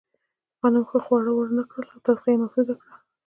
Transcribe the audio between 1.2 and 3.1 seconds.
ورنهکړل او تغذیه یې محدوده کړه.